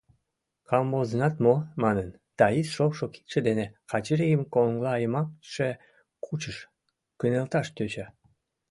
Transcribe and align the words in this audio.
—Камвозынат 0.69 1.35
мо?— 1.45 1.55
манын, 1.83 2.09
Таис 2.37 2.67
шокшо 2.75 3.05
кидше 3.13 3.39
дене 3.47 3.65
Качырийым 3.91 4.41
коҥлайымачше 4.53 5.69
кучыш, 6.25 6.57
кынелташ 7.19 7.67
тӧча. 7.75 8.07